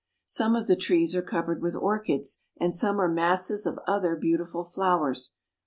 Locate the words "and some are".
2.59-3.07